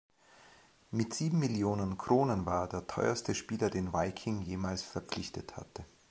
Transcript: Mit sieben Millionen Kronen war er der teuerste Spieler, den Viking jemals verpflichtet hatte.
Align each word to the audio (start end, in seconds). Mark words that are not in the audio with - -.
Mit 0.89 1.13
sieben 1.13 1.37
Millionen 1.37 1.95
Kronen 1.95 2.43
war 2.47 2.61
er 2.61 2.67
der 2.69 2.87
teuerste 2.87 3.35
Spieler, 3.35 3.69
den 3.69 3.93
Viking 3.93 4.41
jemals 4.41 4.81
verpflichtet 4.81 5.55
hatte. 5.57 5.85